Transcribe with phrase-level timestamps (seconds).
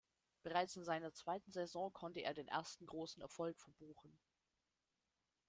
[0.41, 4.17] Bereits in seiner zweiten Saison konnte er den ersten großen Erfolg verbuchen.